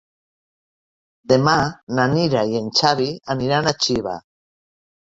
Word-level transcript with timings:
Demà 1.33 1.53
na 1.99 2.09
Mira 2.17 2.43
i 2.55 2.59
en 2.63 2.73
Xavi 2.81 3.09
aniran 3.37 3.75
a 3.75 3.77
Xiva. 3.87 4.21